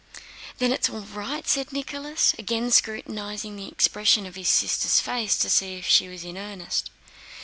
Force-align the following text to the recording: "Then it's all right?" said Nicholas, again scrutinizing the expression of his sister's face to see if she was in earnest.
"Then 0.57 0.71
it's 0.73 0.89
all 0.89 1.01
right?" 1.01 1.47
said 1.47 1.71
Nicholas, 1.71 2.33
again 2.39 2.71
scrutinizing 2.71 3.55
the 3.55 3.67
expression 3.67 4.25
of 4.25 4.33
his 4.33 4.49
sister's 4.49 4.99
face 4.99 5.37
to 5.37 5.47
see 5.47 5.75
if 5.77 5.85
she 5.85 6.07
was 6.09 6.23
in 6.23 6.37
earnest. 6.39 6.89